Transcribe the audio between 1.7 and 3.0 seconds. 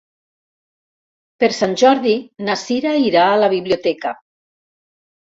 Jordi na Sira